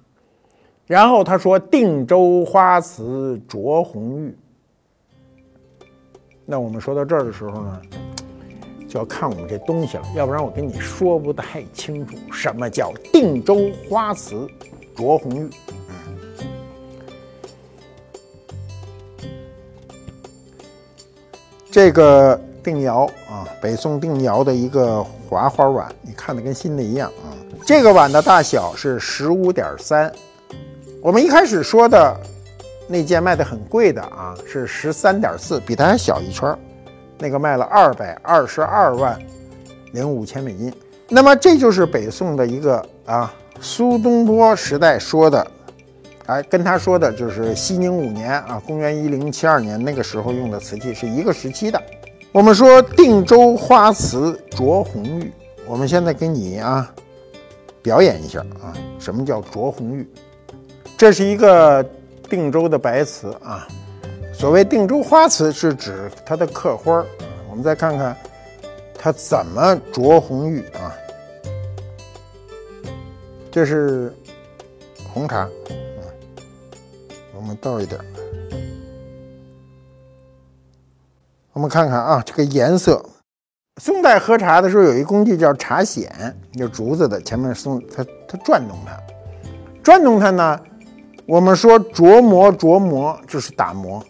[0.86, 4.36] 然后他说定州花瓷着红玉。
[6.44, 7.82] 那我们说到这儿的时候呢，
[8.88, 14.46] 就要看我们这东西了，要不然我跟你说不太清楚什么叫定州花瓷
[14.96, 15.50] 着红玉。
[21.76, 27.36] 这个定窑啊，北宋定窑的一个华花碗，你看的跟新的一样啊。
[27.66, 30.10] 这个碗的大小是十五点三，
[31.02, 32.16] 我们一开始说的。
[32.88, 36.56] 那件卖的很贵的啊，是十三点四，比它还小一圈，
[37.18, 39.18] 那个卖了二百二十二万
[39.92, 40.72] 零五千美金。
[41.10, 45.46] 那么这就是北宋的一个啊，苏东坡时代说的，
[46.26, 51.82] 哎，跟他说的就是熙宁五年啊，公元一零七二年那个时候用的瓷器是一个时期的。
[52.32, 55.32] 我们说定州花瓷着红玉，
[55.66, 56.92] 我们现在给你啊
[57.82, 60.08] 表演一下啊，什么叫着红玉？
[60.96, 61.84] 这是一个。
[62.28, 63.68] 定州的白瓷啊，
[64.34, 67.06] 所谓定州花瓷是指它的刻花儿。
[67.48, 68.16] 我们再看看
[68.98, 70.92] 它怎么着红玉啊，
[73.48, 74.12] 这是
[75.14, 75.48] 红茶，
[77.46, 78.00] 们倒一点。
[81.52, 83.02] 我们看看啊，这个颜色。
[83.80, 86.06] 宋代喝茶的时候有一工具叫茶筅，
[86.54, 88.98] 有竹子的，前面松它它转动它，
[89.82, 90.58] 转动它呢。
[91.26, 94.02] 我们说琢磨琢磨就是打磨。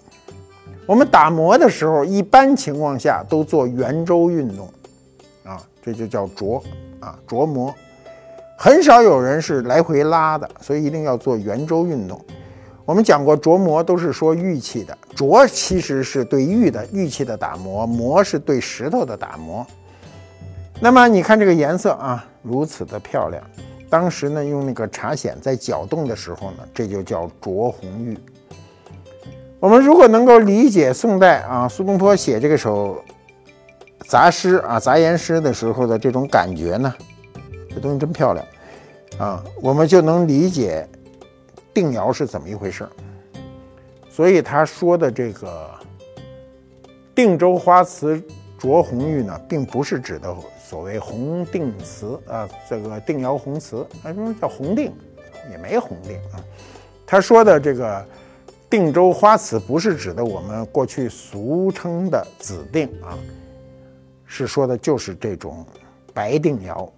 [0.87, 4.69] 我们打磨的时候，一般情况下都做圆周运动，
[5.45, 6.63] 啊，这就叫琢
[7.01, 7.75] 啊琢磨。
[8.59, 12.25] 很少有人是来回拉的，所以一定要做圆周运动。
[12.87, 19.67] 我们讲过琢磨都是说玉器的，琢其实是对玉的玉器的打磨，磨是对石头的打磨。
[20.81, 23.43] 那么你看这个颜色啊，如此的漂亮。
[23.91, 28.17] 当时呢，用那个茶筅在搅动的时候呢，这就叫琢红玉。
[29.59, 33.03] 我们如果能够理解宋代啊苏东坡写这首
[34.07, 36.95] 杂诗啊杂言诗的时候的这种感觉呢，
[37.75, 38.47] 这东西真漂亮
[39.19, 40.87] 啊，我们就能理解
[41.77, 42.89] 定窑是怎么一回事
[44.09, 45.71] 所以他说的这个
[47.15, 48.19] 定州花瓷
[48.59, 50.35] 着红玉呢，并不是指的。
[50.59, 54.91] 所谓红定瓷啊，这个定窑红瓷，为什么叫红定？
[55.51, 56.41] 也没红定啊，
[57.07, 58.05] 他说的这个
[58.71, 63.19] 定州花瓷不是指的我们过去俗称的紫定啊，
[64.25, 65.65] 是说的就是这种
[66.15, 66.91] 白定窑。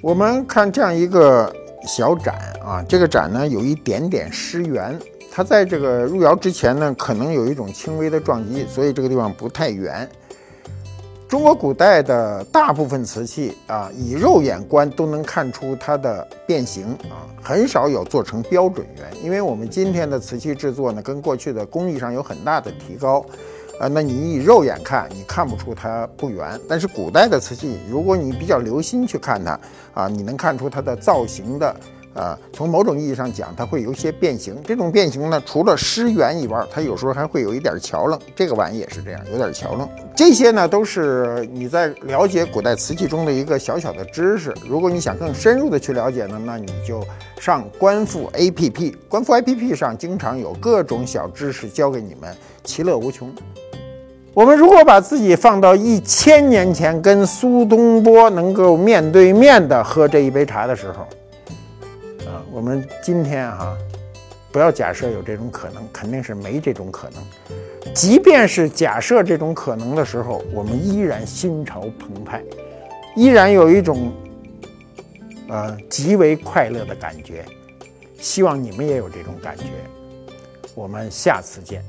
[0.00, 1.52] 我们看这样一个
[1.86, 4.98] 小盏啊，这个盏呢有一点点失圆，
[5.30, 10.08] 它在这个入窑之前呢，可能有一种轻微的撞击，所以这个地方不太圆。
[11.28, 19.06] 中国古代的大部分瓷器啊，以肉眼观都能看出它的变形啊，很少有做成标准圆。
[19.22, 23.22] 因为我们今天的瓷器制作呢，跟过去的工艺上有很大的提高，
[23.78, 26.60] 啊，那你以肉眼看，你看不出它不圆。
[26.68, 29.60] 但是古代的瓷器，如果你比较留心去看它
[29.94, 31.74] 啊，你能看出它的造型的。
[32.14, 34.60] 啊，从某种意义上讲，它会有一些变形。
[34.64, 38.18] 这种变形呢，除了失圆以外，它有时候还会有一点桥楞。
[38.34, 39.88] 这个碗也是这样，有点桥楞。
[40.16, 44.52] 这些呢，都是你在了解古代瓷器中的一个小小的知识。
[44.66, 47.06] 如果你想更深入的去了解呢，那你就
[47.38, 48.96] 上观复 APP。
[49.08, 53.32] 观复 APP 上经常有各种小知识教给你们，其乐无穷。
[54.38, 61.02] 我们如果把自己放到一千年前，跟苏东坡能够面对面的喝这一杯茶的时候。
[62.24, 63.76] 啊我们今天哈，
[64.52, 67.92] 不要假设有这种可能，肯定是没这种可能。
[67.92, 72.40] 即便是假设这种可能的时候，我们依然心潮澎湃，
[73.16, 74.12] 依然有一种
[75.48, 77.44] 呃极为快乐的感觉。
[78.20, 79.64] 希望你们也有这种感觉。
[80.76, 81.82] 我们下次见。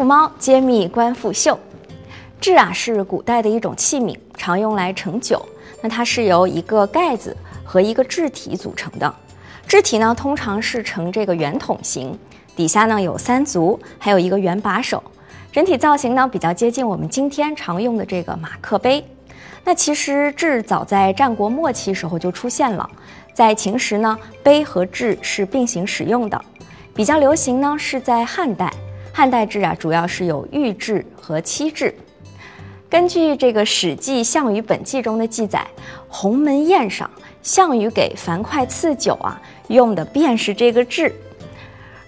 [0.00, 1.60] 复猫揭秘官复秀，
[2.40, 5.46] 制啊是古代的一种器皿，常用来盛酒。
[5.82, 7.36] 那它是由一个盖子
[7.66, 9.14] 和一个制体组成的。
[9.68, 12.18] 制体呢通常是呈这个圆筒形，
[12.56, 15.02] 底下呢有三足，还有一个圆把手。
[15.52, 19.06] 整体造型呢比较接近我们今天常用的这个马克杯。
[19.66, 22.88] 那其实制早在战国末期时候就出现了，
[23.34, 26.42] 在秦时呢杯和制是并行使用的，
[26.94, 28.72] 比较流行呢是在汉代。
[29.12, 31.94] 汉代制啊，主要是有玉制和漆制。
[32.88, 35.66] 根据这个《史记·项羽本纪》中的记载，
[36.08, 37.08] 鸿门宴上，
[37.42, 41.14] 项羽给樊哙赐酒啊，用的便是这个制。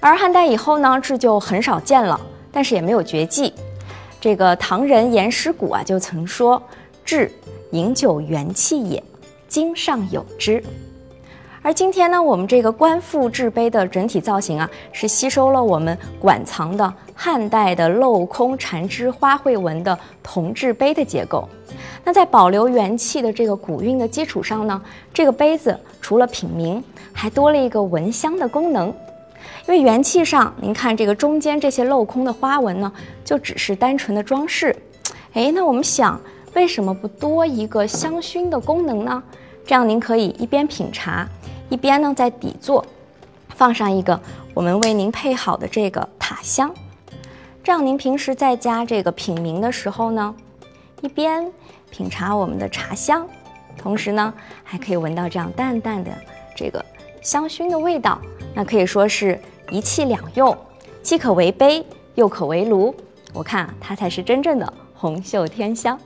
[0.01, 3.53] 而汉代以后呢，制就很少见了，但是也没有绝迹。
[4.21, 6.61] 这个唐人颜师古啊，就曾说
[7.05, 7.31] ：“制，
[7.71, 9.03] 饮酒元气也，
[9.47, 10.63] 今尚有之。”
[11.65, 21.49] 而今天呢，我们这个官复制杯的整体造型啊，是吸收了我们馆藏的汉代的镂空缠枝花卉纹的铜制杯的结构。
[22.03, 24.83] 那在保留元气的这个古韵的基础上呢，
[25.15, 26.83] 这个杯子除了品茗，
[27.13, 28.93] 还多了一个闻香的功能。
[29.69, 32.93] 因为元气上，您看这个中间这些镂空的花纹呢，
[33.25, 34.75] 就只是单纯的装饰。
[35.35, 36.21] 哎，那我们想，
[36.55, 39.23] 为什么不多一个香薰的功能呢？
[39.65, 41.25] 这样您可以一边品茶。
[41.73, 42.85] 一边呢，在底座
[43.49, 44.21] 放上一个
[44.53, 46.71] 我们为您配好的这个塔香，
[47.65, 50.35] 这样您平时在家这个品茗的时候呢，
[51.01, 51.51] 一边
[51.91, 53.27] 品茶我们的茶香，
[53.79, 56.11] 同时呢，还可以闻到这样淡淡的
[56.55, 56.85] 这个
[57.23, 58.21] 香薰的味道，
[58.55, 60.55] 那可以说是一气两用，
[61.03, 61.83] 既可为杯，
[62.17, 62.95] 又可为炉。
[63.33, 65.99] 我看，它才是真正的红袖添香。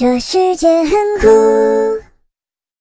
[0.00, 1.77] 这世界很酷。